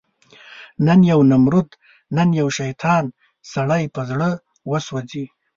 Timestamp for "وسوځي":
4.69-5.25